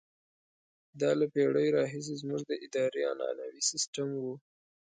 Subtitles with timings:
[1.01, 4.33] دا له پېړیو راهیسې زموږ د ادارې عنعنوي سیستم وو.